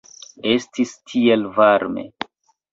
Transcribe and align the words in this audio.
Estis 0.53 0.95
tiel 1.13 1.45
varme. 1.61 2.09